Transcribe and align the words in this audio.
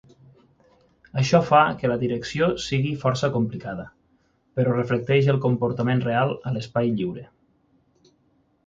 Això 1.23 1.41
fa 1.49 1.59
que 1.81 1.91
la 1.91 1.97
direcció 2.03 2.47
sigui 2.69 2.93
força 3.03 3.29
complicada, 3.37 3.87
però 4.61 4.75
reflecteix 4.81 5.33
el 5.37 5.41
comportament 5.47 6.03
real 6.11 6.37
a 6.53 6.57
l'espai 6.59 6.93
lliure. 6.97 7.29